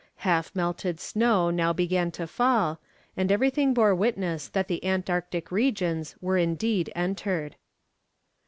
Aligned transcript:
Half 0.25 0.55
melted 0.55 0.99
snow 0.99 1.51
now 1.51 1.73
began 1.73 2.09
to 2.13 2.25
fall, 2.25 2.79
and 3.15 3.31
everything 3.31 3.71
bore 3.71 3.93
witness 3.93 4.47
that 4.47 4.67
the 4.67 4.83
Antarctic 4.83 5.51
regions 5.51 6.15
were 6.19 6.37
indeed 6.39 6.91
entered. 6.95 7.55